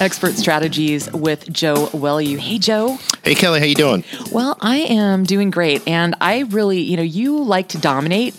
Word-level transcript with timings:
Expert 0.00 0.34
Strategies 0.34 1.12
with 1.12 1.52
Joe 1.52 1.88
Welu. 1.92 2.38
Hey, 2.38 2.58
Joe. 2.58 2.98
Hey, 3.22 3.34
Kelly, 3.34 3.60
how 3.60 3.66
you 3.66 3.74
doing? 3.74 4.02
Well, 4.32 4.56
I 4.60 4.78
am 4.78 5.24
doing 5.24 5.50
great, 5.50 5.86
and 5.86 6.14
I 6.20 6.40
really, 6.40 6.80
you 6.80 6.96
know, 6.96 7.02
you 7.02 7.42
like 7.42 7.68
to 7.68 7.78
dominate 7.78 8.34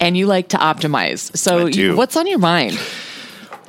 and 0.00 0.16
you 0.16 0.26
like 0.26 0.48
to 0.48 0.56
optimize. 0.56 1.36
So, 1.36 1.66
you, 1.66 1.94
what's 1.94 2.16
on 2.16 2.26
your 2.26 2.38
mind? 2.38 2.78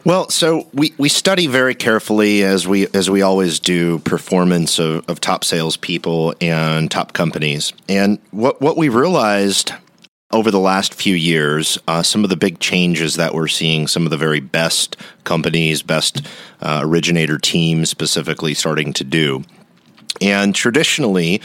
Well, 0.05 0.29
so 0.29 0.67
we, 0.71 0.93
we 0.97 1.09
study 1.09 1.47
very 1.47 1.73
carefully 1.73 2.43
as 2.43 2.67
we 2.67 2.87
as 2.93 3.09
we 3.09 3.23
always 3.23 3.59
do 3.59 3.97
performance 3.99 4.77
of, 4.77 5.03
of 5.09 5.19
top 5.19 5.43
salespeople 5.43 6.35
and 6.39 6.91
top 6.91 7.13
companies. 7.13 7.73
And 7.89 8.19
what 8.29 8.61
what 8.61 8.77
we 8.77 8.89
realized 8.89 9.73
over 10.35 10.51
the 10.51 10.59
last 10.59 10.93
few 10.93 11.15
years, 11.15 11.77
uh, 11.87 12.03
some 12.03 12.25
of 12.25 12.29
the 12.29 12.35
big 12.35 12.59
changes 12.59 13.15
that 13.15 13.33
we're 13.33 13.47
seeing, 13.47 13.87
some 13.87 14.03
of 14.03 14.09
the 14.09 14.17
very 14.17 14.41
best 14.41 14.97
companies, 15.23 15.81
best 15.81 16.27
uh, 16.61 16.81
originator 16.83 17.37
teams 17.37 17.89
specifically 17.89 18.53
starting 18.53 18.91
to 18.91 19.05
do. 19.05 19.43
And 20.19 20.53
traditionally, 20.53 21.41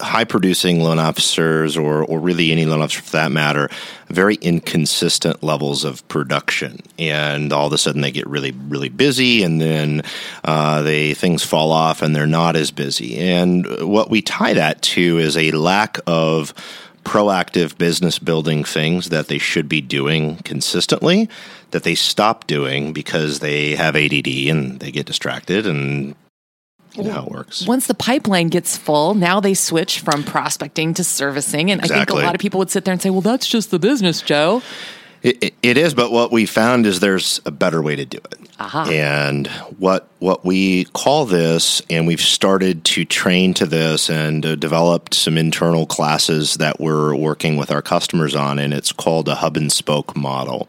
high 0.00 0.24
producing 0.24 0.80
loan 0.80 0.98
officers 0.98 1.76
or, 1.76 2.04
or 2.04 2.18
really 2.18 2.52
any 2.52 2.64
loan 2.64 2.80
officer 2.80 3.02
for 3.02 3.12
that 3.12 3.32
matter 3.32 3.70
very 4.08 4.34
inconsistent 4.36 5.42
levels 5.42 5.84
of 5.84 6.06
production 6.08 6.78
and 6.98 7.50
all 7.50 7.68
of 7.68 7.72
a 7.72 7.78
sudden 7.78 8.02
they 8.02 8.10
get 8.10 8.26
really 8.26 8.50
really 8.68 8.90
busy 8.90 9.42
and 9.42 9.58
then 9.58 10.02
uh, 10.44 10.82
they 10.82 11.14
things 11.14 11.42
fall 11.42 11.72
off 11.72 12.02
and 12.02 12.14
they're 12.14 12.26
not 12.26 12.56
as 12.56 12.70
busy 12.70 13.16
and 13.16 13.66
what 13.88 14.10
we 14.10 14.20
tie 14.20 14.52
that 14.52 14.82
to 14.82 15.16
is 15.16 15.34
a 15.34 15.50
lack 15.52 15.98
of 16.06 16.52
proactive 17.06 17.78
business 17.78 18.18
building 18.18 18.64
things 18.64 19.10
that 19.10 19.28
they 19.28 19.38
should 19.38 19.68
be 19.68 19.80
doing 19.80 20.36
consistently 20.38 21.28
that 21.70 21.84
they 21.84 21.94
stop 21.94 22.48
doing 22.48 22.92
because 22.92 23.38
they 23.38 23.76
have 23.76 23.94
ADD 23.94 24.26
and 24.26 24.80
they 24.80 24.90
get 24.90 25.06
distracted 25.06 25.68
and 25.68 26.16
you 26.94 27.04
know 27.04 27.12
how 27.12 27.26
it 27.26 27.30
works. 27.30 27.64
Once 27.66 27.86
the 27.86 27.94
pipeline 27.94 28.48
gets 28.48 28.76
full, 28.76 29.14
now 29.14 29.38
they 29.38 29.54
switch 29.54 30.00
from 30.00 30.24
prospecting 30.24 30.94
to 30.94 31.04
servicing. 31.04 31.70
And 31.70 31.80
exactly. 31.80 32.00
I 32.00 32.04
think 32.06 32.10
a 32.10 32.26
lot 32.26 32.34
of 32.34 32.40
people 32.40 32.58
would 32.58 32.70
sit 32.70 32.84
there 32.84 32.92
and 32.92 33.00
say, 33.00 33.10
well, 33.10 33.20
that's 33.20 33.46
just 33.46 33.70
the 33.70 33.78
business, 33.78 34.20
Joe. 34.22 34.62
It, 35.26 35.42
it, 35.42 35.54
it 35.60 35.76
is, 35.76 35.92
but 35.92 36.12
what 36.12 36.30
we 36.30 36.46
found 36.46 36.86
is 36.86 37.00
there's 37.00 37.40
a 37.44 37.50
better 37.50 37.82
way 37.82 37.96
to 37.96 38.04
do 38.04 38.18
it. 38.18 38.38
Aha. 38.60 38.88
And 38.88 39.48
what 39.76 40.08
what 40.20 40.44
we 40.44 40.84
call 40.84 41.26
this, 41.26 41.82
and 41.90 42.06
we've 42.06 42.20
started 42.20 42.84
to 42.84 43.04
train 43.04 43.52
to 43.54 43.66
this 43.66 44.08
and 44.08 44.46
uh, 44.46 44.54
developed 44.54 45.14
some 45.14 45.36
internal 45.36 45.84
classes 45.84 46.54
that 46.54 46.78
we're 46.78 47.12
working 47.16 47.56
with 47.56 47.72
our 47.72 47.82
customers 47.82 48.36
on, 48.36 48.60
and 48.60 48.72
it's 48.72 48.92
called 48.92 49.28
a 49.28 49.34
hub 49.34 49.56
and 49.56 49.72
spoke 49.72 50.16
model. 50.16 50.68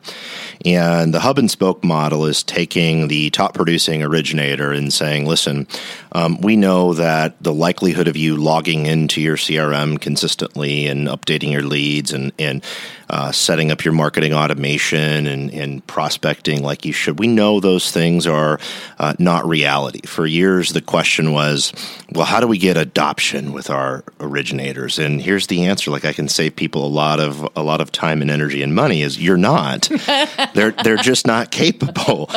And 0.76 1.14
the 1.14 1.22
hub 1.22 1.38
and 1.38 1.50
spoke 1.50 1.82
model 1.82 2.26
is 2.26 2.44
taking 2.44 3.08
the 3.08 3.30
top 3.30 3.54
producing 3.54 4.04
originator 4.04 4.74
and 4.74 4.92
saying, 4.92 5.26
listen, 5.26 5.66
um, 6.12 6.42
we 6.42 6.58
know 6.58 6.94
that 6.94 7.42
the 7.42 7.54
likelihood 7.54 8.10
of 8.10 8.18
you 8.18 8.36
logging 8.36 8.86
into 8.86 9.22
your 9.22 9.38
CRM 9.38 10.02
consistently 10.02 10.88
and 10.88 11.08
updating 11.08 11.54
your 11.54 11.62
leads 11.62 12.12
and, 12.12 12.34
and 12.38 12.66
uh, 13.10 13.32
setting 13.32 13.72
up 13.72 13.86
your 13.86 13.94
marketing 13.94 14.34
automation 14.34 15.28
and, 15.28 15.54
and 15.54 15.86
prospecting 15.88 16.62
like 16.62 16.84
you 16.84 16.92
should, 16.92 17.20
we 17.20 17.28
know 17.28 17.62
those 17.62 17.90
things 17.90 18.28
are 18.28 18.60
uh, 19.00 19.14
not 19.20 19.48
reality. 19.48 20.02
For 20.06 20.26
years, 20.26 20.74
the 20.74 20.82
question 20.82 21.32
was, 21.32 21.72
well, 22.12 22.26
how 22.26 22.42
do 22.42 22.48
we 22.48 22.58
get 22.58 22.76
adoption 22.76 23.54
with 23.54 23.70
our 23.70 24.04
originators? 24.20 25.00
And 25.00 25.22
here's 25.22 25.48
the 25.48 25.66
answer: 25.66 25.92
like 25.92 26.04
I 26.04 26.14
can 26.14 26.28
save 26.28 26.56
people 26.56 26.86
a 26.86 26.90
lot 26.90 27.20
of 27.20 27.48
a 27.56 27.64
lot 27.64 27.80
of 27.80 27.92
time 27.92 28.22
and 28.22 28.30
energy 28.30 28.62
and 28.62 28.76
money. 28.76 29.02
Is 29.02 29.20
you're 29.20 29.38
not. 29.38 29.90
they're 30.58 30.72
they're 30.72 30.98
just 30.98 31.28
not 31.28 31.52
capable. 31.64 32.30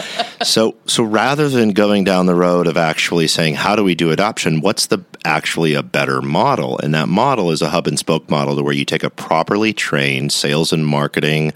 So 0.43 0.77
so 0.87 1.03
rather 1.03 1.49
than 1.49 1.71
going 1.71 2.05
down 2.05 2.27
the 2.27 2.35
road 2.35 2.67
of 2.67 2.77
actually 2.77 3.27
saying 3.27 3.55
how 3.55 3.75
do 3.75 3.83
we 3.83 3.95
do 3.95 4.11
adoption, 4.11 4.61
what's 4.61 4.87
the 4.87 5.01
actually 5.25 5.75
a 5.75 5.83
better 5.83 6.23
model? 6.23 6.79
And 6.79 6.95
that 6.95 7.09
model 7.09 7.51
is 7.51 7.63
a 7.63 7.71
hub 7.71 7.87
and 7.87 7.99
spoke 7.99 8.31
model 8.31 8.57
to 8.57 8.63
where 8.63 8.73
you 8.73 8.85
take 8.85 9.03
a 9.03 9.11
properly 9.11 9.73
trained 9.73 10.33
sales 10.33 10.73
and 10.73 10.87
marketing 10.87 11.53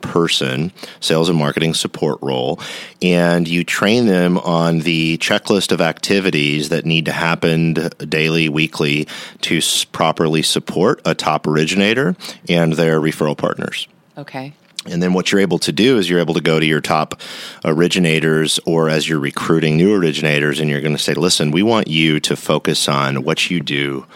person, 0.00 0.72
sales 1.00 1.28
and 1.28 1.38
marketing 1.38 1.74
support 1.74 2.18
role, 2.22 2.60
and 3.02 3.46
you 3.48 3.64
train 3.64 4.06
them 4.06 4.38
on 4.38 4.80
the 4.80 5.18
checklist 5.18 5.72
of 5.72 5.80
activities 5.80 6.68
that 6.68 6.84
need 6.84 7.04
to 7.06 7.12
happen 7.12 7.74
daily, 8.08 8.48
weekly 8.48 9.06
to 9.42 9.60
properly 9.92 10.42
support 10.42 11.00
a 11.04 11.14
top 11.14 11.46
originator 11.46 12.16
and 12.48 12.74
their 12.74 13.00
referral 13.00 13.36
partners. 13.36 13.88
Okay. 14.18 14.52
And 14.90 15.02
then 15.02 15.12
what 15.12 15.30
you're 15.30 15.40
able 15.40 15.58
to 15.60 15.72
do 15.72 15.98
is 15.98 16.08
you're 16.08 16.20
able 16.20 16.34
to 16.34 16.40
go 16.40 16.60
to 16.60 16.66
your 16.66 16.80
top 16.80 17.20
originators 17.64 18.58
or 18.66 18.88
as 18.88 19.08
you're 19.08 19.18
recruiting 19.18 19.76
new 19.76 19.94
originators 19.94 20.60
and 20.60 20.70
you're 20.70 20.80
going 20.80 20.96
to 20.96 21.02
say, 21.02 21.14
listen, 21.14 21.50
we 21.50 21.62
want 21.62 21.88
you 21.88 22.20
to 22.20 22.36
focus 22.36 22.88
on 22.88 23.22
what 23.22 23.50
you 23.50 23.60
do 23.60 24.06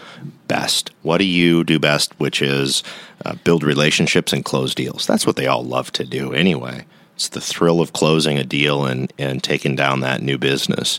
best. 0.47 0.91
What 1.01 1.19
do 1.19 1.25
you 1.25 1.63
do 1.63 1.79
best, 1.79 2.17
which 2.19 2.41
is 2.41 2.83
uh, 3.25 3.35
build 3.43 3.63
relationships 3.63 4.33
and 4.33 4.43
close 4.43 4.75
deals? 4.75 5.07
That's 5.07 5.25
what 5.25 5.35
they 5.35 5.47
all 5.47 5.63
love 5.63 5.91
to 5.93 6.03
do 6.03 6.33
anyway. 6.33 6.85
It's 7.15 7.29
the 7.29 7.39
thrill 7.39 7.81
of 7.81 7.93
closing 7.93 8.39
a 8.39 8.43
deal 8.43 8.85
and, 8.85 9.13
and 9.17 9.43
taking 9.43 9.75
down 9.75 9.99
that 9.99 10.23
new 10.23 10.37
business. 10.37 10.97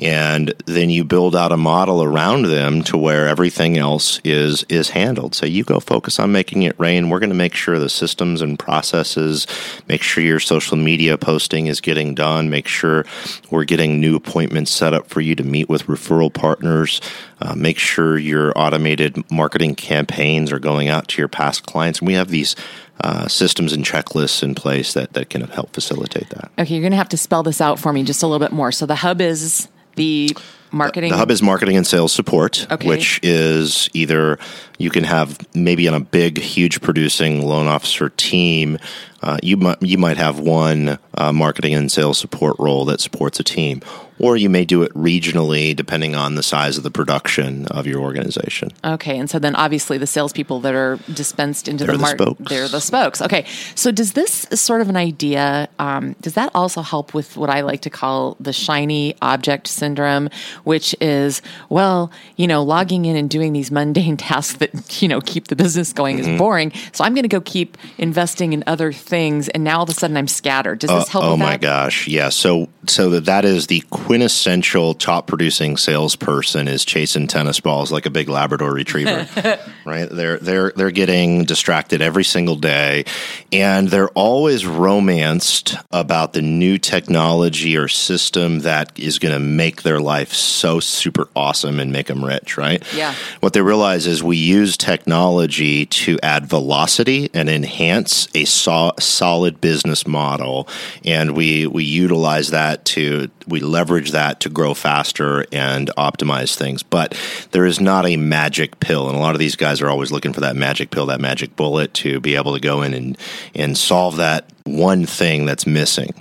And 0.00 0.54
then 0.64 0.88
you 0.88 1.04
build 1.04 1.36
out 1.36 1.52
a 1.52 1.58
model 1.58 2.02
around 2.02 2.46
them 2.46 2.82
to 2.84 2.96
where 2.96 3.28
everything 3.28 3.76
else 3.76 4.18
is 4.24 4.64
is 4.70 4.90
handled. 4.90 5.34
So 5.34 5.44
you 5.44 5.62
go 5.62 5.78
focus 5.78 6.18
on 6.18 6.32
making 6.32 6.62
it 6.62 6.74
rain. 6.78 7.10
We're 7.10 7.18
going 7.18 7.30
to 7.30 7.36
make 7.36 7.54
sure 7.54 7.78
the 7.78 7.90
systems 7.90 8.40
and 8.40 8.58
processes, 8.58 9.46
make 9.88 10.02
sure 10.02 10.24
your 10.24 10.40
social 10.40 10.78
media 10.78 11.18
posting 11.18 11.66
is 11.66 11.82
getting 11.82 12.14
done, 12.14 12.48
make 12.48 12.66
sure 12.66 13.04
we're 13.50 13.64
getting 13.64 14.00
new 14.00 14.16
appointments 14.16 14.70
set 14.70 14.94
up 14.94 15.08
for 15.08 15.20
you 15.20 15.34
to 15.34 15.44
meet 15.44 15.68
with 15.68 15.84
referral 15.84 16.32
partners, 16.32 17.02
uh, 17.42 17.54
make 17.54 17.78
sure 17.78 18.16
your 18.16 18.52
automated 18.56 19.30
marketing 19.30 19.74
campaigns 19.74 20.50
are 20.50 20.58
going 20.58 20.88
out 20.88 21.08
to 21.08 21.20
your 21.20 21.28
past 21.28 21.66
clients. 21.66 21.98
And 21.98 22.08
we 22.08 22.14
have 22.14 22.28
these 22.28 22.56
uh, 23.02 23.28
systems 23.28 23.72
and 23.72 23.84
checklists 23.84 24.42
in 24.42 24.54
place 24.54 24.94
that, 24.94 25.12
that 25.12 25.30
can 25.30 25.42
help 25.42 25.72
facilitate 25.74 26.28
that. 26.30 26.50
Okay, 26.58 26.74
you're 26.74 26.82
going 26.82 26.92
to 26.92 26.98
have 26.98 27.08
to 27.10 27.16
spell 27.16 27.42
this 27.42 27.60
out 27.60 27.78
for 27.78 27.92
me 27.92 28.02
just 28.02 28.22
a 28.22 28.26
little 28.26 28.44
bit 28.44 28.52
more. 28.52 28.72
So 28.72 28.86
the 28.86 28.96
hub 28.96 29.20
is 29.20 29.68
the 30.00 30.36
marketing? 30.72 31.10
The, 31.10 31.16
hub 31.16 31.30
is 31.30 31.42
marketing 31.42 31.76
and 31.76 31.86
sales 31.86 32.12
support, 32.12 32.66
okay. 32.70 32.86
which 32.86 33.20
is 33.22 33.88
either 33.92 34.38
you 34.78 34.90
can 34.90 35.04
have 35.04 35.38
maybe 35.54 35.86
on 35.88 35.94
a 35.94 36.00
big, 36.00 36.38
huge 36.38 36.80
producing 36.80 37.46
loan 37.46 37.66
officer 37.66 38.08
team, 38.10 38.78
uh, 39.22 39.38
you 39.42 39.56
might 39.56 39.82
you 39.82 39.98
might 39.98 40.16
have 40.16 40.38
one 40.38 40.98
uh, 41.14 41.32
marketing 41.32 41.74
and 41.74 41.90
sales 41.90 42.18
support 42.18 42.56
role 42.58 42.84
that 42.86 43.00
supports 43.00 43.38
a 43.38 43.44
team, 43.44 43.82
or 44.20 44.36
you 44.36 44.50
may 44.50 44.64
do 44.64 44.82
it 44.82 44.92
regionally 44.92 45.74
depending 45.74 46.14
on 46.14 46.34
the 46.34 46.42
size 46.42 46.76
of 46.76 46.84
the 46.84 46.90
production 46.90 47.66
of 47.68 47.86
your 47.86 48.00
organization. 48.00 48.70
Okay, 48.84 49.18
and 49.18 49.28
so 49.28 49.38
then 49.38 49.56
obviously 49.56 49.98
the 49.98 50.06
salespeople 50.06 50.60
that 50.60 50.74
are 50.74 50.98
dispensed 51.12 51.68
into 51.68 51.84
they're 51.84 51.96
the 51.96 52.00
market, 52.00 52.36
they're 52.48 52.68
the 52.68 52.80
spokes. 52.80 53.20
Okay, 53.22 53.46
so 53.74 53.90
does 53.90 54.12
this 54.12 54.46
sort 54.54 54.82
of 54.82 54.88
an 54.88 54.96
idea? 54.96 55.68
Um, 55.78 56.14
does 56.20 56.34
that 56.34 56.50
also 56.54 56.82
help 56.82 57.14
with 57.14 57.36
what 57.36 57.50
I 57.50 57.62
like 57.62 57.80
to 57.82 57.90
call 57.90 58.36
the 58.40 58.52
shiny 58.52 59.16
object 59.22 59.66
syndrome, 59.66 60.28
which 60.64 60.94
is 61.00 61.40
well, 61.70 62.12
you 62.36 62.46
know, 62.46 62.62
logging 62.62 63.06
in 63.06 63.16
and 63.16 63.28
doing 63.28 63.52
these 63.52 63.70
mundane 63.70 64.16
tasks 64.18 64.58
that 64.58 65.02
you 65.02 65.08
know 65.08 65.20
keep 65.20 65.48
the 65.48 65.56
business 65.56 65.92
going 65.92 66.18
mm-hmm. 66.18 66.32
is 66.32 66.38
boring. 66.38 66.72
So 66.92 67.04
I'm 67.04 67.14
going 67.14 67.24
to 67.24 67.28
go 67.28 67.40
keep 67.40 67.78
investing 67.98 68.52
in 68.52 68.62
other 68.66 68.92
things, 68.92 69.09
and 69.12 69.64
now 69.64 69.78
all 69.78 69.82
of 69.84 69.88
a 69.88 69.94
sudden 69.94 70.16
I'm 70.16 70.28
scattered. 70.28 70.80
Does 70.80 70.90
this 70.90 71.08
uh, 71.08 71.10
help? 71.10 71.24
Oh 71.24 71.36
my 71.36 71.52
that? 71.52 71.60
gosh, 71.60 72.08
yeah. 72.08 72.28
So 72.28 72.68
so 72.86 73.10
that 73.10 73.26
that 73.26 73.44
is 73.44 73.66
the 73.66 73.80
quintessential 73.90 74.94
top 74.94 75.26
producing 75.26 75.76
salesperson 75.76 76.68
is 76.68 76.84
chasing 76.84 77.26
tennis 77.26 77.60
balls 77.60 77.92
like 77.92 78.06
a 78.06 78.10
big 78.10 78.28
Labrador 78.28 78.72
Retriever, 78.72 79.28
right? 79.84 80.08
They're 80.10 80.38
they're 80.38 80.72
they're 80.74 80.90
getting 80.90 81.44
distracted 81.44 82.02
every 82.02 82.24
single 82.24 82.56
day, 82.56 83.04
and 83.52 83.88
they're 83.88 84.08
always 84.10 84.66
romanced 84.66 85.76
about 85.90 86.32
the 86.32 86.42
new 86.42 86.78
technology 86.78 87.76
or 87.76 87.88
system 87.88 88.60
that 88.60 88.98
is 88.98 89.18
going 89.18 89.34
to 89.34 89.40
make 89.40 89.82
their 89.82 90.00
life 90.00 90.32
so 90.32 90.80
super 90.80 91.28
awesome 91.36 91.80
and 91.80 91.92
make 91.92 92.06
them 92.06 92.24
rich, 92.24 92.56
right? 92.56 92.82
Yeah. 92.94 93.14
What 93.40 93.52
they 93.52 93.62
realize 93.62 94.06
is 94.06 94.22
we 94.22 94.36
use 94.36 94.76
technology 94.76 95.86
to 95.86 96.18
add 96.22 96.46
velocity 96.46 97.30
and 97.34 97.48
enhance 97.48 98.28
a 98.34 98.44
so- 98.44 98.92
solid 99.00 99.60
business 99.60 100.06
model, 100.06 100.68
and 101.04 101.36
we 101.36 101.66
we 101.66 101.84
utilize 101.84 102.50
that 102.50 102.84
to 102.86 103.30
we 103.46 103.60
leverage 103.60 104.12
that 104.12 104.40
to 104.40 104.50
grow 104.50 104.74
faster 104.74 105.46
and 105.52 105.90
optimize 105.96 106.56
things. 106.56 106.82
But 106.82 107.18
there 107.52 107.66
is 107.66 107.80
not 107.80 108.06
a 108.06 108.16
magic 108.16 108.80
pill, 108.80 109.08
and 109.08 109.16
a 109.16 109.20
lot 109.20 109.34
of 109.34 109.38
these 109.38 109.56
guys 109.56 109.80
are 109.80 109.90
always 109.90 110.12
looking 110.12 110.32
for 110.32 110.40
that 110.40 110.56
magic 110.56 110.90
pill, 110.90 111.06
that 111.06 111.20
magic 111.20 111.56
bullet 111.56 111.94
to 111.94 112.20
be 112.20 112.36
able 112.36 112.54
to 112.54 112.60
go 112.60 112.82
in 112.82 112.94
and 112.94 113.18
and 113.54 113.76
solve 113.76 114.16
that 114.16 114.46
one 114.76 115.06
thing 115.06 115.46
that's 115.46 115.66
missing 115.66 116.14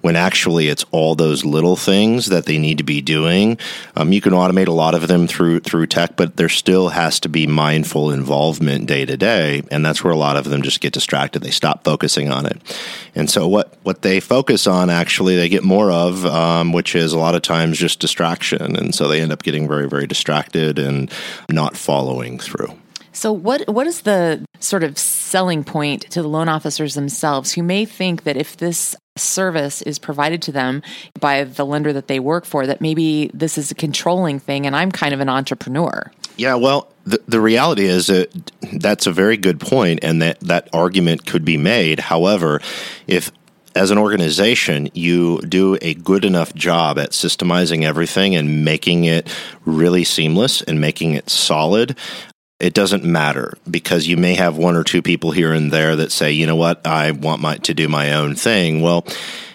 when 0.00 0.16
actually 0.16 0.68
it's 0.68 0.84
all 0.90 1.14
those 1.14 1.44
little 1.44 1.76
things 1.76 2.26
that 2.26 2.46
they 2.46 2.58
need 2.58 2.78
to 2.78 2.84
be 2.84 3.00
doing. 3.00 3.58
Um, 3.96 4.12
you 4.12 4.20
can 4.20 4.32
automate 4.32 4.68
a 4.68 4.72
lot 4.72 4.94
of 4.94 5.08
them 5.08 5.26
through 5.26 5.60
through 5.60 5.86
tech, 5.86 6.16
but 6.16 6.36
there 6.36 6.48
still 6.48 6.90
has 6.90 7.20
to 7.20 7.28
be 7.28 7.46
mindful 7.46 8.10
involvement 8.10 8.86
day 8.86 9.04
to 9.04 9.16
day, 9.16 9.62
and 9.70 9.84
that's 9.84 10.02
where 10.04 10.12
a 10.12 10.16
lot 10.16 10.36
of 10.36 10.44
them 10.44 10.62
just 10.62 10.80
get 10.80 10.92
distracted. 10.92 11.42
They 11.42 11.50
stop 11.50 11.84
focusing 11.84 12.30
on 12.30 12.46
it, 12.46 12.60
and 13.14 13.30
so 13.30 13.46
what 13.46 13.74
what 13.82 14.02
they 14.02 14.20
focus 14.20 14.66
on 14.66 14.90
actually 14.90 15.36
they 15.36 15.48
get 15.48 15.64
more 15.64 15.90
of, 15.90 16.24
um, 16.26 16.72
which 16.72 16.94
is 16.94 17.12
a 17.12 17.18
lot 17.18 17.34
of 17.34 17.42
times 17.42 17.78
just 17.78 18.00
distraction, 18.00 18.76
and 18.76 18.94
so 18.94 19.08
they 19.08 19.20
end 19.20 19.32
up 19.32 19.42
getting 19.42 19.68
very 19.68 19.88
very 19.88 20.06
distracted 20.06 20.78
and 20.78 21.10
not 21.50 21.76
following 21.76 22.38
through. 22.38 22.76
So, 23.16 23.32
what 23.32 23.66
what 23.66 23.86
is 23.86 24.02
the 24.02 24.44
sort 24.60 24.84
of 24.84 24.98
selling 24.98 25.64
point 25.64 26.02
to 26.10 26.20
the 26.20 26.28
loan 26.28 26.50
officers 26.50 26.94
themselves 26.94 27.50
who 27.50 27.62
may 27.62 27.86
think 27.86 28.24
that 28.24 28.36
if 28.36 28.58
this 28.58 28.94
service 29.16 29.80
is 29.80 29.98
provided 29.98 30.42
to 30.42 30.52
them 30.52 30.82
by 31.18 31.44
the 31.44 31.64
lender 31.64 31.94
that 31.94 32.08
they 32.08 32.20
work 32.20 32.44
for, 32.44 32.66
that 32.66 32.82
maybe 32.82 33.30
this 33.32 33.56
is 33.56 33.70
a 33.70 33.74
controlling 33.74 34.38
thing, 34.38 34.66
and 34.66 34.76
I'm 34.76 34.92
kind 34.92 35.14
of 35.14 35.20
an 35.20 35.30
entrepreneur? 35.30 36.12
Yeah, 36.36 36.56
well, 36.56 36.92
the, 37.04 37.18
the 37.26 37.40
reality 37.40 37.86
is 37.86 38.08
that 38.08 38.30
that's 38.74 39.06
a 39.06 39.12
very 39.12 39.38
good 39.38 39.60
point, 39.60 40.00
and 40.02 40.20
that 40.20 40.38
that 40.40 40.68
argument 40.74 41.24
could 41.24 41.44
be 41.44 41.56
made. 41.56 41.98
However, 42.00 42.60
if 43.06 43.32
as 43.74 43.90
an 43.90 43.96
organization, 43.96 44.90
you 44.92 45.40
do 45.40 45.78
a 45.80 45.94
good 45.94 46.26
enough 46.26 46.54
job 46.54 46.98
at 46.98 47.12
systemizing 47.12 47.84
everything 47.84 48.36
and 48.36 48.62
making 48.62 49.04
it 49.04 49.26
really 49.64 50.04
seamless 50.04 50.60
and 50.60 50.82
making 50.82 51.14
it 51.14 51.30
solid, 51.30 51.96
it 52.58 52.74
doesn't 52.74 53.04
matter 53.04 53.56
because 53.70 54.06
you 54.06 54.16
may 54.16 54.34
have 54.34 54.56
one 54.56 54.76
or 54.76 54.84
two 54.84 55.02
people 55.02 55.30
here 55.30 55.52
and 55.52 55.70
there 55.70 55.96
that 55.96 56.12
say, 56.12 56.32
you 56.32 56.46
know 56.46 56.56
what, 56.56 56.86
I 56.86 57.10
want 57.10 57.42
my, 57.42 57.56
to 57.58 57.74
do 57.74 57.88
my 57.88 58.14
own 58.14 58.34
thing. 58.34 58.80
Well, 58.80 59.06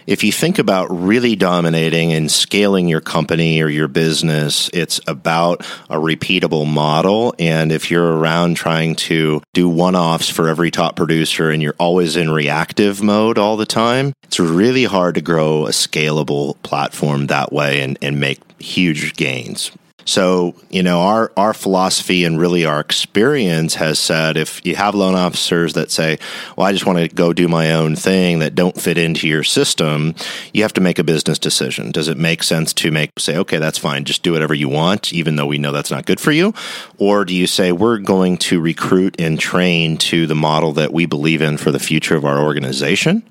if 0.08 0.24
you 0.24 0.32
think 0.32 0.60
about 0.60 0.88
really 0.90 1.36
dominating 1.36 2.12
and 2.12 2.32
scaling 2.32 2.88
your 2.88 3.02
company 3.02 3.62
or 3.62 3.70
your 3.70 3.88
business, 3.88 4.70
it's 4.74 5.00
about 5.08 5.62
a 5.90 5.98
repeatable 5.98 6.72
model. 6.72 7.34
And 7.40 7.72
if 7.72 7.90
you're 7.90 8.18
around 8.18 8.56
trying 8.56 8.96
to 8.96 9.42
do 9.54 9.70
one 9.70 9.96
offs 9.96 10.30
for 10.30 10.50
every 10.50 10.72
top 10.72 10.96
producer 10.96 11.50
and 11.50 11.62
you're 11.62 11.76
always 11.80 12.16
in 12.16 12.32
reactive 12.32 13.02
mode 13.02 13.38
all 13.38 13.58
the 13.58 13.66
time, 13.66 14.14
it's 14.24 14.40
really 14.40 14.86
hard 14.86 15.16
to 15.16 15.22
grow 15.22 15.66
a 15.66 15.70
scalable 15.70 16.62
platform 16.64 17.28
that 17.28 17.54
way 17.54 17.82
and, 17.82 17.98
and 18.02 18.20
make 18.20 18.40
huge 18.62 19.14
gains. 19.16 19.72
So, 20.06 20.56
you 20.70 20.84
know, 20.84 21.02
our, 21.02 21.32
our 21.38 21.54
philosophy 21.54 22.26
and 22.26 22.40
really 22.40 22.66
our 22.66 22.80
experience 22.80 23.76
has 23.76 24.00
said 24.00 24.38
if 24.38 24.66
you 24.66 24.76
have 24.76 24.96
loan 24.96 25.16
officers 25.16 25.74
that 25.74 25.92
say, 25.92 26.18
well, 26.56 26.68
I 26.68 26.72
just 26.72 26.86
want 26.86 27.00
to 27.00 27.08
go 27.08 27.34
do 27.34 27.48
my 27.48 27.74
own 27.74 27.96
thing 27.96 28.40
that 28.40 28.56
don't 28.56 28.80
fit 28.80 28.98
into 28.98 29.28
your 29.28 29.44
system, 29.44 30.16
you 30.54 30.64
have 30.64 30.74
to 30.74 30.82
make 30.82 31.00
a 31.00 31.04
business 31.04 31.40
decision. 31.40 31.92
Does 31.92 32.08
it 32.08 32.18
make 32.18 32.44
sense 32.44 32.74
to 32.74 32.92
make, 32.92 33.12
say, 33.20 33.38
okay, 33.38 33.58
that's 33.58 33.78
fine, 33.78 34.06
just 34.06 34.24
do 34.24 34.32
whatever 34.34 34.54
you 34.54 34.70
want, 34.70 35.14
even 35.14 35.36
though 35.36 35.46
we 35.46 35.58
know 35.58 35.72
that's 35.72 35.92
not 35.92 36.06
good 36.06 36.20
for 36.20 36.32
you? 36.32 36.54
Or 36.98 37.26
do 37.26 37.36
you 37.36 37.48
say, 37.48 37.72
we're 37.72 37.98
going 37.98 38.38
to 38.38 38.60
recruit 38.60 39.20
and 39.20 39.40
train 39.40 39.98
to 39.98 40.28
the 40.28 40.36
model 40.36 40.74
that 40.74 40.94
we 40.94 41.06
believe 41.06 41.42
in 41.42 41.58
for 41.58 41.72
the 41.72 41.80
future 41.80 42.16
of 42.16 42.26
our 42.26 42.42
organization? 42.42 43.24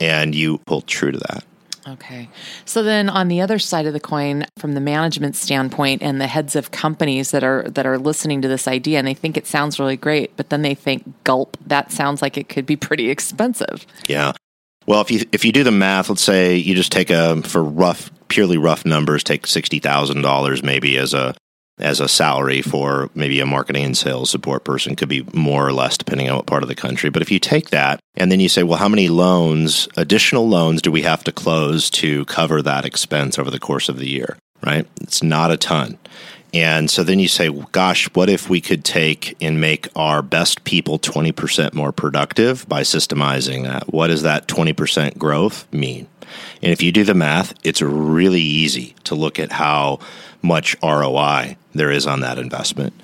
And 0.00 0.34
you 0.34 0.60
hold 0.68 0.86
true 0.86 1.12
to 1.12 1.18
that. 1.18 1.44
Okay. 1.86 2.28
So 2.64 2.82
then 2.82 3.08
on 3.08 3.28
the 3.28 3.40
other 3.40 3.58
side 3.58 3.86
of 3.86 3.92
the 3.92 4.00
coin 4.00 4.46
from 4.58 4.72
the 4.72 4.80
management 4.80 5.36
standpoint 5.36 6.02
and 6.02 6.20
the 6.20 6.26
heads 6.26 6.56
of 6.56 6.70
companies 6.70 7.30
that 7.32 7.44
are 7.44 7.64
that 7.68 7.86
are 7.86 7.98
listening 7.98 8.40
to 8.42 8.48
this 8.48 8.66
idea 8.66 8.98
and 8.98 9.06
they 9.06 9.14
think 9.14 9.36
it 9.36 9.46
sounds 9.46 9.78
really 9.78 9.96
great 9.96 10.34
but 10.36 10.48
then 10.48 10.62
they 10.62 10.74
think 10.74 11.04
gulp 11.24 11.56
that 11.66 11.92
sounds 11.92 12.22
like 12.22 12.38
it 12.38 12.48
could 12.48 12.64
be 12.64 12.76
pretty 12.76 13.10
expensive. 13.10 13.86
Yeah. 14.08 14.32
Well, 14.86 15.00
if 15.00 15.10
you 15.10 15.20
if 15.32 15.44
you 15.44 15.52
do 15.52 15.64
the 15.64 15.70
math, 15.70 16.08
let's 16.08 16.22
say 16.22 16.56
you 16.56 16.74
just 16.74 16.92
take 16.92 17.10
a 17.10 17.42
for 17.42 17.62
rough 17.62 18.10
purely 18.28 18.58
rough 18.58 18.84
numbers, 18.84 19.22
take 19.22 19.46
$60,000 19.46 20.62
maybe 20.62 20.96
as 20.98 21.14
a 21.14 21.34
as 21.78 22.00
a 22.00 22.08
salary 22.08 22.62
for 22.62 23.10
maybe 23.14 23.40
a 23.40 23.46
marketing 23.46 23.84
and 23.84 23.96
sales 23.96 24.30
support 24.30 24.64
person 24.64 24.94
could 24.94 25.08
be 25.08 25.26
more 25.32 25.66
or 25.66 25.72
less 25.72 25.98
depending 25.98 26.28
on 26.30 26.36
what 26.36 26.46
part 26.46 26.62
of 26.62 26.68
the 26.68 26.74
country. 26.74 27.10
But 27.10 27.22
if 27.22 27.30
you 27.30 27.38
take 27.38 27.70
that 27.70 28.00
and 28.14 28.30
then 28.30 28.40
you 28.40 28.48
say, 28.48 28.62
well, 28.62 28.78
how 28.78 28.88
many 28.88 29.08
loans, 29.08 29.88
additional 29.96 30.48
loans 30.48 30.82
do 30.82 30.92
we 30.92 31.02
have 31.02 31.24
to 31.24 31.32
close 31.32 31.90
to 31.90 32.24
cover 32.26 32.62
that 32.62 32.84
expense 32.84 33.38
over 33.38 33.50
the 33.50 33.58
course 33.58 33.88
of 33.88 33.98
the 33.98 34.08
year? 34.08 34.36
Right? 34.62 34.86
It's 35.00 35.22
not 35.22 35.50
a 35.50 35.56
ton. 35.56 35.98
And 36.54 36.88
so 36.88 37.02
then 37.02 37.18
you 37.18 37.26
say, 37.26 37.50
gosh, 37.72 38.08
what 38.14 38.30
if 38.30 38.48
we 38.48 38.60
could 38.60 38.84
take 38.84 39.36
and 39.40 39.60
make 39.60 39.88
our 39.96 40.22
best 40.22 40.62
people 40.62 41.00
20% 41.00 41.74
more 41.74 41.90
productive 41.90 42.68
by 42.68 42.82
systemizing 42.82 43.64
that? 43.64 43.92
What 43.92 44.06
does 44.06 44.22
that 44.22 44.46
20% 44.46 45.18
growth 45.18 45.66
mean? 45.72 46.06
And 46.62 46.70
if 46.70 46.80
you 46.80 46.92
do 46.92 47.02
the 47.02 47.12
math, 47.12 47.54
it's 47.64 47.82
really 47.82 48.40
easy 48.40 48.94
to 49.04 49.16
look 49.16 49.40
at 49.40 49.50
how 49.50 49.98
much 50.44 50.76
ROI 50.82 51.56
there 51.74 51.90
is 51.90 52.06
on 52.06 52.20
that 52.20 52.38
investment. 52.38 52.94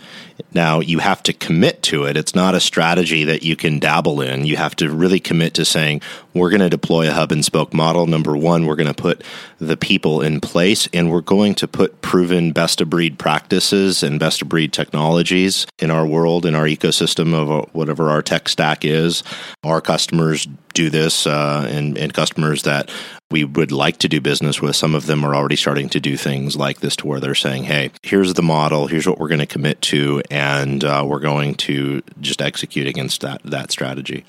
Now, 0.55 0.81
you 0.81 1.01
have 1.01 1.23
to 1.25 1.33
commit 1.33 1.83
to 1.85 2.05
it. 2.05 2.17
It's 2.17 2.35
not 2.35 2.55
a 2.55 2.61
strategy 2.61 3.25
that 3.25 3.43
you 3.43 3.57
can 3.57 3.79
dabble 3.79 4.21
in. 4.21 4.47
You 4.47 4.57
have 4.57 4.77
to 4.77 4.91
really 4.91 5.21
commit 5.21 5.55
to 5.55 5.65
saying, 5.65 6.03
we're 6.35 6.51
going 6.51 6.61
to 6.61 6.71
deploy 6.71 7.09
a 7.09 7.13
hub 7.13 7.33
and 7.33 7.45
spoke 7.45 7.75
model. 7.75 8.07
Number 8.07 8.37
one, 8.37 8.67
we're 8.67 8.77
going 8.77 8.87
to 8.87 8.95
put 8.95 9.23
the 9.59 9.77
people 9.77 10.23
in 10.23 10.41
place 10.41 10.89
and 10.93 11.11
we're 11.11 11.21
going 11.21 11.55
to 11.57 11.69
put 11.69 12.01
proven 12.01 12.53
best 12.53 12.81
of 12.81 12.89
breed 12.89 13.19
practices 13.19 14.03
and 14.03 14.21
best 14.21 14.41
of 14.41 14.49
breed 14.49 14.73
technologies 14.73 15.67
in 15.79 15.91
our 15.91 16.07
world, 16.07 16.47
in 16.47 16.55
our 16.55 16.65
ecosystem 16.65 17.35
of 17.35 17.69
whatever 17.75 18.09
our 18.09 18.23
tech 18.23 18.49
stack 18.49 18.85
is. 18.85 19.23
Our 19.65 19.81
customers 19.81 20.47
do 20.75 20.91
this, 20.91 21.27
uh, 21.27 21.69
and, 21.71 21.99
and 21.99 22.15
customers 22.15 22.63
that 22.63 22.91
we 23.31 23.44
would 23.44 23.71
like 23.71 23.99
to 23.99 24.09
do 24.09 24.21
business 24.21 24.61
with. 24.61 24.75
Some 24.75 24.94
of 24.94 25.06
them 25.06 25.25
are 25.25 25.35
already 25.35 25.56
starting 25.56 25.88
to 25.91 26.00
do 26.00 26.17
things 26.17 26.56
like 26.56 26.81
this 26.81 26.97
to 26.97 27.06
where 27.06 27.21
they're 27.21 27.35
saying, 27.35 27.65
hey, 27.65 27.91
here's 28.03 28.35
the 28.35 28.43
model, 28.43 28.88
here's 28.88 29.06
what 29.06 29.19
we're 29.19 29.29
going 29.29 29.41
to 29.41 29.47
commit 29.47 29.81
to, 29.82 30.23
and 30.31 30.85
uh, 30.85 31.05
we're 31.06 31.21
going 31.21 31.55
to 31.56 32.03
just 32.21 32.43
execute 32.43 32.87
against 32.87 33.21
that, 33.21 33.41
that 33.44 33.71
strategy. 33.71 34.25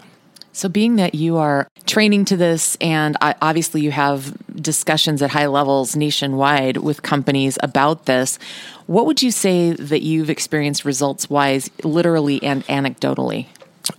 So, 0.54 0.68
being 0.68 0.98
that 0.98 1.16
you 1.16 1.38
are 1.38 1.70
training 1.86 2.26
to 2.26 2.38
this, 2.38 2.76
and 2.82 3.16
obviously 3.22 3.82
you 3.82 3.92
have 3.92 4.36
discussions 4.62 5.22
at 5.22 5.30
high 5.30 5.48
levels 5.48 5.96
nationwide 5.96 6.78
with 6.78 7.04
companies 7.04 7.58
about 7.64 8.06
this, 8.06 8.38
what 8.86 9.06
would 9.06 9.22
you 9.22 9.32
say 9.32 9.72
that 9.72 10.02
you've 10.02 10.30
experienced 10.30 10.84
results 10.84 11.30
wise, 11.30 11.70
literally 11.86 12.44
and 12.44 12.66
anecdotally? 12.66 13.48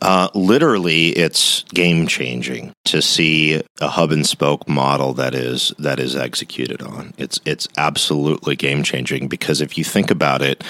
Uh, 0.00 0.28
literally, 0.34 1.08
it's 1.08 1.62
game 1.74 2.06
changing 2.06 2.72
to 2.84 3.02
see 3.02 3.62
a 3.80 3.88
hub 3.88 4.12
and 4.12 4.26
spoke 4.26 4.68
model 4.68 5.12
that 5.14 5.34
is 5.34 5.72
that 5.78 5.98
is 5.98 6.16
executed 6.16 6.82
on. 6.82 7.14
It's 7.18 7.40
it's 7.44 7.68
absolutely 7.76 8.56
game 8.56 8.82
changing 8.82 9.28
because 9.28 9.60
if 9.60 9.76
you 9.76 9.84
think 9.84 10.10
about 10.10 10.42
it, 10.42 10.64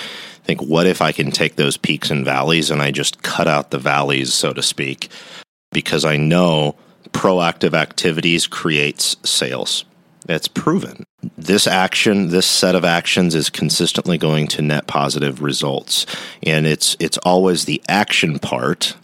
think 0.45 0.61
what 0.61 0.87
if 0.87 1.01
I 1.01 1.13
can 1.13 1.31
take 1.31 1.57
those 1.57 1.77
peaks 1.77 2.11
and 2.11 2.25
valleys 2.25 2.71
and 2.71 2.83
I 2.83 2.91
just 2.91 3.23
cut 3.23 3.49
out 3.49 3.71
the 3.71 3.79
valleys, 3.79 4.33
so 4.35 4.53
to 4.53 4.63
speak, 4.63 5.09
because 5.73 6.05
I 6.05 6.17
know 6.17 6.77
proactive 7.11 7.75
activities 7.75 8.47
creates 8.47 9.17
sales. 9.23 9.85
It's 10.29 10.49
proven. 10.49 11.05
This 11.37 11.67
action, 11.67 12.29
this 12.29 12.47
set 12.47 12.75
of 12.75 12.85
actions 12.85 13.35
is 13.35 13.51
consistently 13.51 14.19
going 14.19 14.47
to 14.49 14.63
net 14.63 14.87
positive 14.87 15.43
results. 15.43 16.07
And 16.43 16.67
it's 16.67 16.97
it's 17.01 17.19
always 17.19 17.65
the 17.65 17.83
action 17.89 18.39
part 18.39 18.97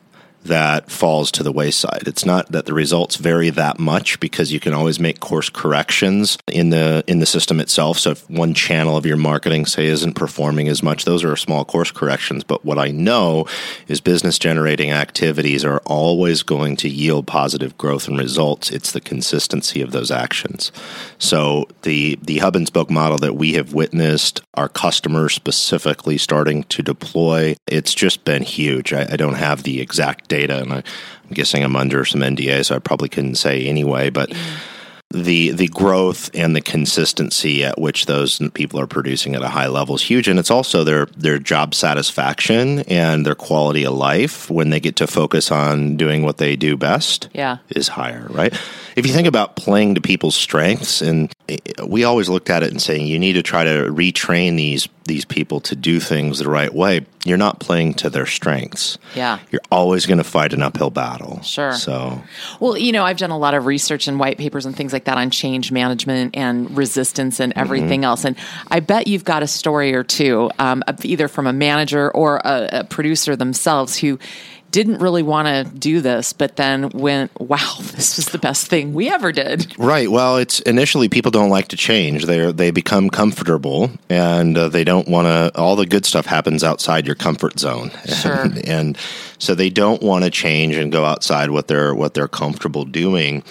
that 0.45 0.90
falls 0.90 1.30
to 1.33 1.42
the 1.42 1.52
wayside. 1.52 2.04
It's 2.07 2.25
not 2.25 2.50
that 2.52 2.66
the 2.66 2.75
results 2.75 3.16
vary 3.16 3.50
that 3.50 3.78
much 3.78 4.21
because 4.21 4.52
you 4.52 4.61
can 4.61 4.73
always 4.73 4.99
make 4.99 5.21
course 5.21 5.49
corrections 5.49 6.38
in 6.47 6.71
the 6.71 7.04
in 7.07 7.18
the 7.18 7.26
system 7.26 7.61
itself. 7.61 7.99
So 7.99 8.11
if 8.12 8.28
one 8.30 8.54
channel 8.54 8.97
of 8.97 9.07
your 9.07 9.16
marketing 9.16 9.66
say 9.66 9.87
isn't 9.87 10.14
performing 10.14 10.68
as 10.68 10.83
much, 10.83 11.04
those 11.04 11.25
are 11.25 11.37
small 11.37 11.64
course 11.64 11.90
corrections. 11.90 12.45
But 12.45 12.64
what 12.64 12.78
I 12.78 12.88
know 12.88 13.47
is 13.88 14.00
business 14.00 14.38
generating 14.38 14.90
activities 14.90 15.64
are 15.64 15.83
always 15.85 16.42
going 16.42 16.76
to 16.76 16.88
yield 16.88 17.26
positive 17.26 17.76
growth 17.76 18.09
and 18.09 18.18
results. 18.18 18.71
It's 18.71 18.92
the 18.92 19.00
consistency 19.00 19.80
of 19.83 19.92
those 19.92 20.11
actions. 20.11 20.73
So 21.18 21.68
the 21.83 22.18
the 22.23 22.38
hub 22.38 22.57
and 22.57 22.66
spoke 22.66 22.90
model 22.90 23.18
that 23.18 23.35
we 23.35 23.54
have 23.54 23.75
witnessed 23.75 24.42
our 24.54 24.68
customers 24.68 25.35
specifically 25.35 26.18
starting 26.18 26.64
to 26.64 26.83
deploy, 26.83 27.57
it's 27.66 27.95
just 27.95 28.25
been 28.25 28.42
huge. 28.42 28.92
I, 28.92 29.02
I 29.12 29.16
don't 29.16 29.35
have 29.35 29.62
the 29.62 29.80
exact 29.80 30.28
data, 30.29 30.61
and 30.61 30.73
I, 30.73 30.77
am 30.77 30.85
guessing 31.33 31.63
I'm 31.63 31.77
under 31.77 32.05
some 32.05 32.21
NDA, 32.21 32.65
so 32.65 32.77
I 32.77 32.79
probably 32.79 33.09
couldn't 33.09 33.37
say 33.37 33.67
anyway. 33.67 34.11
But 34.11 34.33
the 35.11 35.53
the 35.53 35.69
growth 35.69 36.31
and 36.35 36.55
the 36.55 36.61
consistency 36.61 37.65
at 37.65 37.81
which 37.81 38.05
those 38.07 38.39
people 38.53 38.79
are 38.79 38.87
producing 38.87 39.35
at 39.35 39.43
a 39.43 39.49
high 39.49 39.67
level 39.67 39.95
is 39.95 40.03
huge, 40.03 40.29
and 40.29 40.39
it's 40.39 40.51
also 40.51 40.85
their 40.85 41.07
their 41.17 41.39
job 41.39 41.75
satisfaction 41.75 42.81
and 42.81 43.25
their 43.25 43.35
quality 43.35 43.85
of 43.85 43.95
life 43.95 44.51
when 44.51 44.69
they 44.69 44.81
get 44.81 44.97
to 44.97 45.07
focus 45.07 45.51
on 45.51 45.97
doing 45.97 46.23
what 46.23 46.37
they 46.37 46.57
do 46.57 46.77
best. 46.77 47.29
Yeah, 47.33 47.59
is 47.71 47.89
higher, 47.89 48.27
right? 48.29 48.53
If 48.97 49.07
you 49.07 49.13
think 49.13 49.27
about 49.27 49.57
playing 49.57 49.95
to 49.95 50.03
people's 50.03 50.35
strengths, 50.35 51.01
and 51.01 51.33
eh, 51.49 51.57
we 51.87 52.05
always 52.05 52.29
looked 52.29 52.51
at 52.51 52.63
it 52.63 52.71
and 52.71 52.83
saying 52.83 53.07
you 53.07 53.19
need 53.19 53.35
to 53.35 53.43
try 53.43 53.65
to 53.65 53.91
retrain 53.91 54.57
these 54.57 54.89
these 55.09 55.25
people 55.25 55.61
to 55.62 55.75
do 55.75 55.99
things 55.99 56.38
the 56.38 56.49
right 56.49 56.73
way, 56.73 57.05
you're 57.25 57.37
not 57.37 57.59
playing 57.59 57.95
to 57.95 58.09
their 58.09 58.27
strengths. 58.27 58.99
Yeah. 59.17 59.41
You're 59.50 59.61
always 59.73 60.07
going 60.07 60.19
to 60.19 60.25
fight 60.25 60.53
an 60.53 60.62
uphill 60.62 60.91
battle. 60.91 61.43
Sure. 61.43 61.73
So, 61.73 62.23
Well, 62.61 62.79
you 62.79 62.93
know, 62.93 63.05
I've 63.05 63.17
done 63.17 63.31
a 63.31 63.38
lot 63.38 63.55
of 63.55 63.67
research 63.67 64.07
and 64.07 64.21
white 64.21 64.38
papers 64.38 64.65
and 64.65 64.77
things 64.77 64.93
like 64.93 65.05
that 65.05 65.19
on 65.19 65.31
change 65.31 65.73
management 65.73 66.37
and 66.37 66.77
resistance 66.77 67.41
and 67.41 67.53
everything 67.57 68.05
else. 68.05 68.25
And 68.25 68.37
I 68.71 68.81
bet 68.81 69.09
you've 69.09 69.25
got 69.25 69.43
a 69.43 69.49
story 69.49 69.95
or 69.95 70.05
two, 70.05 70.50
um, 70.59 70.85
either 71.03 71.27
from 71.27 71.47
a 71.47 71.53
manager 71.53 72.11
or 72.11 72.37
a, 72.45 72.69
a 72.73 72.85
producer 72.85 73.35
themselves 73.35 73.97
who 73.97 74.19
didn't 74.71 74.99
really 74.99 75.23
want 75.23 75.49
to 75.49 75.79
do 75.79 76.01
this, 76.01 76.33
but 76.33 76.57
then 76.57 76.91
went, 76.91 77.31
wow, 77.41 77.77
this 77.79 78.17
was 78.17 78.27
the 78.27 78.39
best 78.39 78.67
thing 78.69 78.93
we 78.95 79.09
ever 79.11 79.33
did. 79.33 79.79
Right. 79.79 80.11
Well, 80.11 80.37
it's 80.37 80.61
initially 80.61 81.09
people 81.09 81.31
don't 81.31 81.51
like 81.51 81.69
to 81.69 81.77
change. 81.77 82.27
They 82.27 82.53
they 82.53 82.71
become 82.71 83.11
comfortable, 83.11 83.91
and 84.11 84.57
uh, 84.57 84.69
they 84.69 84.85
don't 84.85 85.09
want 85.09 85.27
to. 85.27 85.59
All 85.59 85.77
the 85.77 85.87
good 85.87 86.05
stuff 86.07 86.27
happens 86.27 86.63
outside 86.65 87.07
your 87.07 87.17
comfort 87.17 87.59
zone, 87.59 87.91
Sure. 88.07 88.43
and, 88.43 88.69
and 88.69 88.99
so 89.39 89.55
they 89.55 89.71
don't 89.71 90.03
want 90.03 90.25
to 90.25 90.31
change 90.31 90.77
and 90.77 90.93
go 90.93 91.05
outside 91.05 91.51
what 91.51 91.69
they're 91.69 91.95
what 91.95 92.15
they're 92.15 92.29
comfortable 92.29 92.85
doing. 92.85 93.43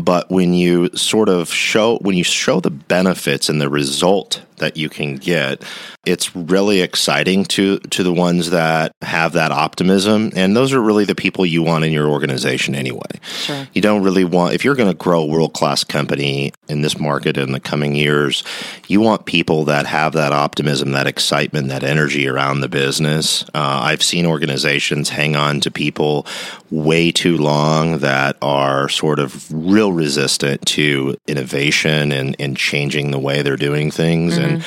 But 0.00 0.30
when 0.30 0.54
you 0.54 0.90
sort 0.96 1.28
of 1.28 1.52
show 1.52 1.98
when 1.98 2.16
you 2.16 2.24
show 2.24 2.60
the 2.60 2.70
benefits 2.70 3.48
and 3.48 3.60
the 3.60 3.68
result 3.68 4.42
that 4.58 4.76
you 4.76 4.88
can 4.88 5.16
get, 5.16 5.62
it's 6.06 6.34
really 6.34 6.80
exciting 6.80 7.44
to 7.46 7.78
to 7.78 8.02
the 8.02 8.12
ones 8.12 8.50
that 8.50 8.92
have 9.02 9.32
that 9.32 9.50
optimism, 9.50 10.30
and 10.34 10.56
those 10.56 10.72
are 10.72 10.80
really 10.80 11.04
the 11.04 11.14
people 11.14 11.44
you 11.44 11.62
want 11.62 11.84
in 11.84 11.92
your 11.92 12.08
organization 12.08 12.74
anyway. 12.74 13.00
Sure. 13.22 13.68
You 13.72 13.82
don't 13.82 14.02
really 14.02 14.24
want 14.24 14.54
if 14.54 14.64
you're 14.64 14.74
going 14.74 14.90
to 14.90 14.96
grow 14.96 15.22
a 15.22 15.26
world 15.26 15.52
class 15.52 15.84
company 15.84 16.52
in 16.68 16.82
this 16.82 16.98
market 16.98 17.36
in 17.36 17.52
the 17.52 17.60
coming 17.60 17.94
years, 17.94 18.44
you 18.86 19.00
want 19.00 19.26
people 19.26 19.64
that 19.64 19.86
have 19.86 20.12
that 20.12 20.32
optimism, 20.32 20.92
that 20.92 21.06
excitement, 21.06 21.68
that 21.68 21.82
energy 21.82 22.28
around 22.28 22.60
the 22.60 22.68
business. 22.68 23.42
Uh, 23.54 23.80
I've 23.82 24.02
seen 24.02 24.26
organizations 24.26 25.10
hang 25.10 25.36
on 25.36 25.60
to 25.60 25.70
people 25.70 26.26
way 26.70 27.10
too 27.10 27.36
long 27.38 27.98
that 27.98 28.36
are 28.42 28.88
sort 28.88 29.18
of 29.18 29.50
real 29.50 29.92
resistant 29.92 30.64
to 30.66 31.16
innovation 31.26 32.12
and, 32.12 32.36
and 32.38 32.56
changing 32.56 33.10
the 33.10 33.18
way 33.18 33.42
they're 33.42 33.56
doing 33.56 33.90
things 33.90 34.36
and 34.48 34.64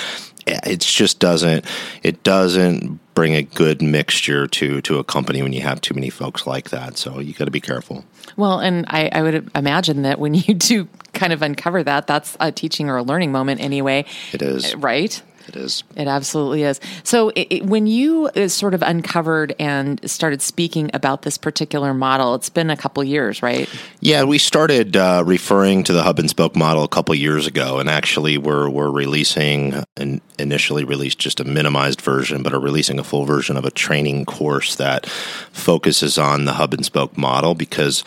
it 0.47 0.79
just 0.79 1.19
doesn't 1.19 1.65
it 2.03 2.23
doesn't 2.23 3.00
bring 3.13 3.35
a 3.35 3.43
good 3.43 3.81
mixture 3.81 4.47
to 4.47 4.81
to 4.81 4.97
a 4.97 5.03
company 5.03 5.41
when 5.43 5.53
you 5.53 5.61
have 5.61 5.79
too 5.81 5.93
many 5.93 6.09
folks 6.09 6.47
like 6.47 6.69
that 6.71 6.97
so 6.97 7.19
you 7.19 7.33
got 7.33 7.45
to 7.45 7.51
be 7.51 7.61
careful 7.61 8.03
Well, 8.38 8.59
and 8.59 8.85
I, 8.88 9.09
I 9.11 9.21
would 9.21 9.51
imagine 9.55 10.01
that 10.03 10.19
when 10.19 10.33
you 10.33 10.53
do 10.53 10.88
kind 11.13 11.33
of 11.33 11.41
uncover 11.41 11.83
that, 11.83 12.07
that's 12.07 12.38
a 12.39 12.51
teaching 12.51 12.89
or 12.89 12.97
a 12.97 13.03
learning 13.03 13.31
moment 13.31 13.61
anyway. 13.61 14.05
it 14.33 14.41
is 14.41 14.75
Right? 14.75 15.21
It 15.48 15.55
is 15.55 15.83
It 15.95 16.07
absolutely 16.07 16.63
is. 16.63 16.79
So, 17.03 17.29
it, 17.29 17.48
it- 17.50 17.65
when 17.65 17.88
you 17.88 18.27
uh, 18.36 18.48
sort 18.48 18.74
of 18.74 18.81
uncovered 18.81 19.55
and 19.60 20.00
started 20.10 20.41
speaking 20.41 20.89
about 20.93 21.21
this 21.21 21.38
particular 21.38 21.93
model, 21.93 22.36
it's 22.36 22.50
been 22.50 22.69
a 22.69 22.77
couple 22.77 23.03
years, 23.03 23.41
right? 23.41 23.69
Yeah, 24.00 24.24
we 24.24 24.38
started 24.38 24.95
uh, 24.98 25.24
referring 25.25 25.83
to 25.86 25.93
the 25.93 26.03
hub 26.03 26.19
and 26.19 26.29
spoke 26.29 26.55
model 26.55 26.83
a 26.83 26.88
couple 26.88 27.13
years 27.15 27.48
ago, 27.48 27.79
and 27.79 27.89
actually, 27.89 28.38
we're 28.38 28.69
we're 28.69 28.91
releasing 28.91 29.83
and 29.98 30.21
initially 30.39 30.83
released 30.83 31.19
just 31.19 31.39
a 31.39 31.43
minimized 31.43 32.01
version, 32.01 32.43
but 32.43 32.53
are 32.53 32.60
releasing 32.60 33.00
a 33.00 33.03
full 33.03 33.25
version 33.25 33.57
of 33.57 33.65
a 33.65 33.71
training 33.71 34.25
course 34.25 34.75
that 34.75 35.05
focuses 35.51 36.17
on 36.17 36.45
the 36.45 36.53
hub 36.53 36.74
and 36.74 36.86
spoke 36.86 37.17
model 37.17 37.55
because. 37.55 38.03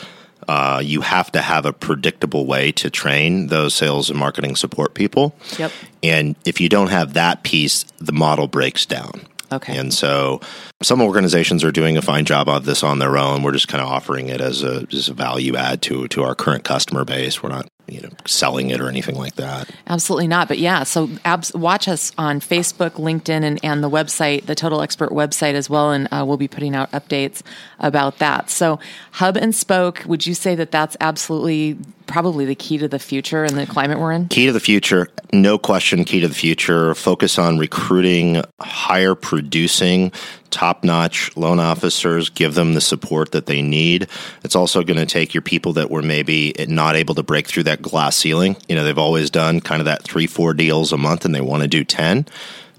Uh, 0.49 0.81
you 0.83 1.01
have 1.01 1.31
to 1.33 1.41
have 1.41 1.67
a 1.67 1.73
predictable 1.73 2.47
way 2.47 2.73
to 2.73 2.91
train 2.91 3.49
those 3.49 3.75
sales 3.75 4.11
and 4.11 4.19
marketing 4.19 4.57
support 4.57 4.95
people. 4.95 5.35
Yep. 5.59 5.73
And 6.03 6.37
if 6.45 6.61
you 6.61 6.69
don't 6.69 6.89
have 6.89 7.15
that 7.15 7.43
piece, 7.43 7.85
the 7.99 8.13
model 8.13 8.47
breaks 8.49 8.87
down. 8.87 9.27
Okay. 9.53 9.77
And 9.77 9.93
so 9.93 10.41
some 10.83 11.01
organizations 11.01 11.63
are 11.63 11.71
doing 11.71 11.97
a 11.97 12.03
fine 12.03 12.25
job 12.25 12.49
of 12.49 12.65
this 12.65 12.83
on 12.83 12.99
their 12.99 13.17
own. 13.17 13.43
We're 13.43 13.53
just 13.53 13.69
kind 13.69 13.83
of 13.83 13.89
offering 13.89 14.29
it 14.29 14.41
as 14.41 14.63
a 14.63 14.87
as 14.93 15.09
a 15.09 15.15
value 15.15 15.55
add 15.57 15.83
to 15.83 16.09
to 16.09 16.23
our 16.23 16.35
current 16.35 16.65
customer 16.65 17.05
base. 17.05 17.43
We're 17.43 17.51
not 17.51 17.69
you 17.87 18.01
know 18.01 18.11
selling 18.27 18.71
it 18.71 18.81
or 18.81 18.89
anything 18.89 19.17
like 19.17 19.35
that. 19.37 19.71
Absolutely 19.87 20.29
not. 20.29 20.49
But 20.49 20.59
yeah, 20.59 20.85
so 20.85 21.11
abs- 21.25 21.55
watch 21.55 21.89
us 21.89 22.13
on 22.17 22.41
Facebook, 22.41 22.93
LinkedIn, 22.93 23.43
and, 23.43 23.61
and 23.63 23.83
the 23.83 23.91
website, 23.91 24.47
the 24.47 24.55
Total 24.55 24.81
Expert 24.81 25.11
website 25.11 25.55
as 25.55 25.69
well. 25.69 25.93
And 25.93 26.09
uh, 26.11 26.25
we'll 26.27 26.37
be 26.37 26.49
putting 26.49 26.75
out 26.75 26.91
updates 26.93 27.43
about 27.79 28.19
that. 28.19 28.51
So, 28.51 28.79
hub 29.13 29.37
and 29.37 29.55
spoke, 29.55 30.03
would 30.07 30.27
you 30.27 30.35
say 30.35 30.55
that 30.55 30.71
that's 30.71 30.97
absolutely 31.01 31.79
probably 32.07 32.45
the 32.45 32.55
key 32.55 32.79
to 32.79 32.89
the 32.89 32.99
future 32.99 33.45
and 33.45 33.57
the 33.57 33.67
climate 33.67 33.99
we're 33.99 34.13
in? 34.13 34.29
Key 34.29 34.47
to 34.47 34.53
the 34.53 34.61
future, 34.61 35.09
no 35.33 35.59
question. 35.59 36.05
Key 36.05 36.21
to 36.21 36.29
the 36.29 36.35
future. 36.35 36.95
Focus 36.95 37.39
on 37.39 37.59
recruiting 37.59 38.43
higher 38.61 39.15
producing, 39.15 40.13
top 40.51 40.85
notch 40.85 41.37
loan 41.37 41.61
officers. 41.61 42.31
Give 42.31 42.55
them 42.55 42.75
the 42.75 42.81
support 42.81 43.33
that 43.33 43.47
they 43.47 43.63
need. 43.63 44.09
It's 44.43 44.57
also 44.57 44.83
going 44.83 44.99
to 44.99 45.07
take 45.07 45.35
your 45.35 45.43
people 45.43 45.73
that 45.75 45.91
were 45.91 46.03
maybe 46.03 46.55
not 46.69 46.97
able 46.97 47.15
to 47.17 47.23
break 47.23 47.47
through 47.47 47.65
that 47.65 47.83
glass 47.83 48.17
ceiling. 48.17 48.57
You 48.69 48.77
know, 48.77 48.85
they've 48.85 48.99
always 48.99 49.31
done 49.31 49.61
kind 49.61 49.81
of 49.81 49.87
that 49.87 50.03
three, 50.03 50.27
four 50.27 50.55
deals 50.55 50.93
a 50.93 50.99
month 50.99 51.25
and 51.25 51.35
they 51.35 51.41
want 51.41 51.63
to 51.63 51.69
do 51.69 51.85
10 51.85 52.27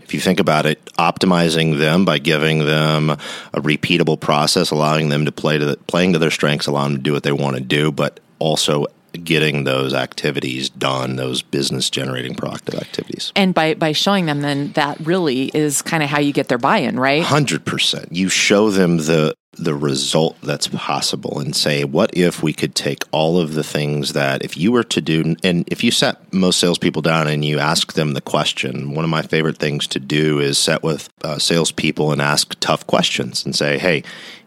if 0.06 0.14
you 0.14 0.20
think 0.20 0.40
about 0.40 0.68
it, 0.68 0.86
optimizing 1.00 1.80
them 1.80 2.06
by 2.06 2.20
giving 2.20 2.60
them 2.60 3.10
a 3.10 3.18
repeatable 3.56 4.20
process, 4.20 4.70
allowing 4.70 5.10
them 5.10 5.26
to 5.26 5.32
play 5.32 5.58
to 5.58 5.66
the, 5.66 5.78
playing 5.88 6.14
to 6.14 6.20
their 6.20 6.30
strengths, 6.30 6.68
allowing 6.68 6.94
them 6.94 7.00
to 7.00 7.04
do 7.04 7.12
what 7.12 7.24
they 7.24 7.32
want 7.32 7.56
to 7.56 7.62
do, 7.62 7.92
but 7.92 8.20
also 8.38 8.86
getting 9.24 9.64
those 9.64 9.94
activities 9.94 10.70
done, 10.70 11.16
those 11.16 11.42
business 11.42 11.90
generating 11.90 12.36
productive 12.36 12.76
activities. 12.76 13.32
And 13.36 13.54
by, 13.54 13.74
by 13.74 13.92
showing 13.92 14.26
them, 14.26 14.42
then 14.42 14.72
that 14.74 15.00
really 15.00 15.46
is 15.54 15.82
kind 15.82 16.04
of 16.04 16.10
how 16.10 16.20
you 16.20 16.34
get 16.34 16.48
their 16.48 16.58
buy 16.58 16.78
in, 16.78 17.00
right? 17.00 17.24
Hundred 17.24 17.66
percent. 17.66 18.12
You 18.12 18.30
show 18.30 18.70
them 18.70 18.98
the 18.98 19.36
the 19.58 19.76
result 19.76 20.40
that's 20.42 20.68
possible 20.68 21.40
and 21.40 21.56
say, 21.56 21.84
what 21.84 22.16
if 22.16 22.44
we 22.44 22.54
could 22.54 22.76
take 22.76 23.04
all 23.12 23.40
of 23.40 23.54
the 23.54 23.64
things 23.64 24.14
that 24.14 24.44
if 24.44 24.58
you 24.58 24.72
were 24.72 24.84
to 24.84 25.02
do 25.02 25.36
and 25.44 25.68
if 25.72 25.84
you 25.84 25.92
set 25.92 26.34
most 26.34 26.60
salespeople 26.60 27.02
down 27.02 27.28
and 27.28 27.44
you 27.46 27.60
ask 27.60 27.94
them 27.94 28.14
the 28.14 28.22
question, 28.22 28.94
one 28.94 29.06
of 29.06 29.12
my 29.12 29.22
favorite 29.22 29.58
things 29.58 29.88
to 29.88 30.00
do 30.00 30.40
is 30.40 30.58
set 30.58 30.84
with 30.84 31.10
uh, 31.24 31.38
salespeople 31.38 32.12
and 32.12 32.22
ask 32.22 32.56
tough 32.60 32.86
questions 32.88 33.46
and 33.46 33.56
say, 33.56 33.78
hey, 33.78 34.04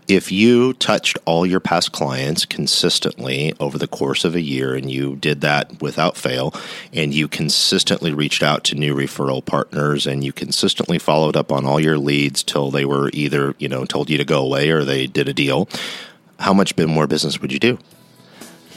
if 0.08 0.32
you 0.32 0.72
touched 0.72 1.18
all 1.26 1.44
your 1.44 1.60
past 1.60 1.92
clients 1.92 2.46
consistently 2.46 3.52
over 3.60 3.76
the 3.76 3.86
course 3.86 4.24
of 4.24 4.34
a 4.34 4.40
year 4.40 4.74
and 4.74 4.90
you 4.90 5.16
did 5.16 5.42
that 5.42 5.82
without 5.82 6.16
fail 6.16 6.54
and 6.94 7.12
you 7.12 7.28
consistently 7.28 8.12
reached 8.14 8.42
out 8.42 8.64
to 8.64 8.74
new 8.74 8.94
referral 8.94 9.44
partners 9.44 10.06
and 10.06 10.24
you 10.24 10.32
consistently 10.32 10.98
followed 10.98 11.36
up 11.36 11.52
on 11.52 11.66
all 11.66 11.78
your 11.78 11.98
leads 11.98 12.42
till 12.42 12.70
they 12.70 12.86
were 12.86 13.10
either 13.12 13.54
you 13.58 13.68
know 13.68 13.84
told 13.84 14.08
you 14.08 14.16
to 14.16 14.24
go 14.24 14.42
away 14.42 14.70
or 14.70 14.82
they 14.98 15.06
did 15.06 15.28
a 15.28 15.32
deal. 15.34 15.68
How 16.38 16.52
much 16.52 16.74
bit 16.76 16.88
more 16.88 17.06
business 17.06 17.40
would 17.40 17.52
you 17.52 17.58
do? 17.58 17.78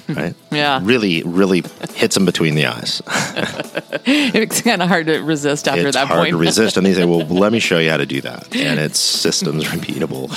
Hmm. 0.07 0.13
Right? 0.13 0.35
Yeah. 0.51 0.79
really 0.83 1.23
really 1.23 1.63
hits 1.95 2.15
them 2.15 2.25
between 2.25 2.55
the 2.55 2.65
eyes. 2.67 3.01
It's 4.03 4.61
kind 4.61 4.81
of 4.81 4.87
hard 4.89 5.05
to 5.07 5.19
resist 5.19 5.67
after 5.67 5.87
it's 5.87 5.95
that 5.95 6.07
hard 6.07 6.19
point. 6.21 6.31
to 6.31 6.37
resist 6.37 6.75
and 6.75 6.85
they 6.85 6.93
say 6.93 7.05
well 7.05 7.25
let 7.27 7.51
me 7.51 7.59
show 7.69 7.77
you 7.77 7.89
how 7.89 7.97
to 7.97 8.05
do 8.05 8.19
that. 8.21 8.53
And 8.55 8.79
it's 8.79 8.99
systems 8.99 9.65
repeatable 9.65 10.27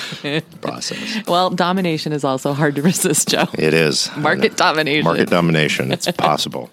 process. 0.60 1.26
Well, 1.26 1.48
domination 1.50 2.12
is 2.12 2.24
also 2.24 2.52
hard 2.52 2.74
to 2.76 2.82
resist, 2.82 3.28
Joe. 3.28 3.46
it 3.54 3.72
is. 3.74 4.10
Market 4.16 4.56
domination. 4.56 5.04
market 5.04 5.30
domination. 5.30 5.92
It's 5.92 6.10
possible 6.12 6.70